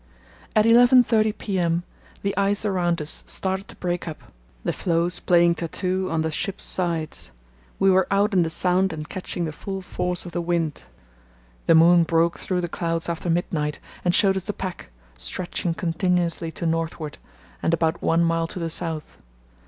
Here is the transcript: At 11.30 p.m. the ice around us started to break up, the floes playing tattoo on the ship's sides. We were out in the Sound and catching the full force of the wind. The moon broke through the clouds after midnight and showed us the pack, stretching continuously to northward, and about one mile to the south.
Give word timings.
At 0.55 0.65
11.30 0.65 1.37
p.m. 1.37 1.83
the 2.23 2.35
ice 2.35 2.65
around 2.65 3.03
us 3.03 3.23
started 3.27 3.67
to 3.67 3.75
break 3.75 4.07
up, 4.07 4.23
the 4.63 4.73
floes 4.73 5.19
playing 5.19 5.53
tattoo 5.53 6.07
on 6.09 6.23
the 6.23 6.31
ship's 6.31 6.63
sides. 6.63 7.29
We 7.77 7.91
were 7.91 8.07
out 8.09 8.33
in 8.33 8.41
the 8.41 8.49
Sound 8.49 8.93
and 8.93 9.07
catching 9.07 9.45
the 9.45 9.51
full 9.51 9.83
force 9.83 10.25
of 10.25 10.31
the 10.31 10.41
wind. 10.41 10.85
The 11.67 11.75
moon 11.75 12.01
broke 12.01 12.39
through 12.39 12.61
the 12.61 12.67
clouds 12.67 13.09
after 13.09 13.29
midnight 13.29 13.79
and 14.03 14.15
showed 14.15 14.35
us 14.37 14.45
the 14.45 14.53
pack, 14.53 14.89
stretching 15.19 15.75
continuously 15.75 16.51
to 16.53 16.65
northward, 16.65 17.19
and 17.61 17.71
about 17.71 18.01
one 18.01 18.23
mile 18.23 18.47
to 18.47 18.57
the 18.57 18.71
south. 18.71 19.17